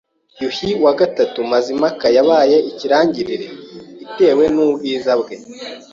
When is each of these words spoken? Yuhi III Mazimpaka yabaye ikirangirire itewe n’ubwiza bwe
Yuhi 0.41 0.67
III 0.75 1.39
Mazimpaka 1.51 2.05
yabaye 2.17 2.57
ikirangirire 2.69 3.47
itewe 4.05 4.43
n’ubwiza 4.53 5.11
bwe 5.21 5.35